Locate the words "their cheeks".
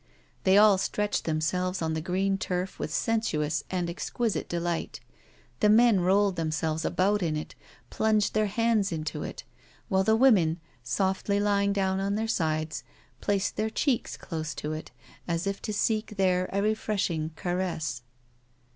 13.57-14.17